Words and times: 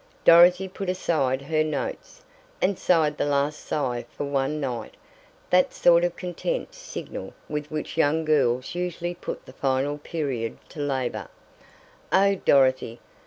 Dorothy 0.25 0.67
put 0.67 0.89
aside 0.89 1.43
her 1.43 1.63
notes, 1.63 2.23
and 2.59 2.79
sighed 2.79 3.19
the 3.19 3.25
last 3.25 3.59
sigh 3.59 4.07
for 4.09 4.23
one 4.23 4.59
night 4.59 4.95
that 5.51 5.75
sort 5.75 6.03
of 6.03 6.15
content 6.15 6.73
signal 6.73 7.35
with 7.47 7.69
which 7.69 7.97
young 7.97 8.25
girls 8.25 8.73
usually 8.73 9.13
put 9.13 9.45
the 9.45 9.53
final 9.53 9.99
period 9.99 10.57
to 10.69 10.79
labor. 10.79 11.27
"Oh, 12.11 12.33
Dorothy!" 12.33 12.99